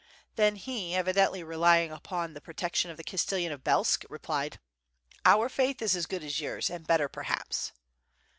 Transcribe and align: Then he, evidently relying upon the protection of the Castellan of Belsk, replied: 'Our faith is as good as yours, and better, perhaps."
Then 0.35 0.55
he, 0.55 0.95
evidently 0.95 1.43
relying 1.43 1.91
upon 1.91 2.33
the 2.33 2.41
protection 2.41 2.89
of 2.89 2.97
the 2.97 3.03
Castellan 3.03 3.51
of 3.51 3.63
Belsk, 3.63 4.03
replied: 4.09 4.59
'Our 5.25 5.47
faith 5.47 5.79
is 5.79 5.95
as 5.95 6.07
good 6.07 6.23
as 6.23 6.39
yours, 6.39 6.71
and 6.71 6.87
better, 6.87 7.07
perhaps." 7.07 7.71